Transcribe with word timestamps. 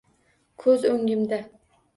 Koʻz 0.63 0.89
oʻngimda 0.93 1.43